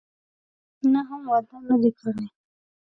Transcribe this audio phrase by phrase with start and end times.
[0.93, 2.25] نه، هم واده نه دی کړی.